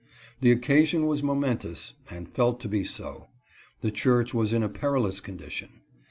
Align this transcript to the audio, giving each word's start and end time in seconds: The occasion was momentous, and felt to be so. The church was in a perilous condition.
The 0.39 0.51
occasion 0.51 1.05
was 1.05 1.21
momentous, 1.21 1.93
and 2.09 2.27
felt 2.27 2.59
to 2.61 2.67
be 2.67 2.83
so. 2.83 3.27
The 3.81 3.91
church 3.91 4.33
was 4.33 4.51
in 4.51 4.63
a 4.63 4.67
perilous 4.67 5.19
condition. 5.19 5.81